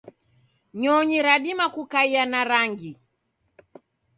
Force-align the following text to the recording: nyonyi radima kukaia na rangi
nyonyi 0.81 1.17
radima 1.27 1.65
kukaia 1.75 2.23
na 2.31 2.39
rangi 2.49 2.91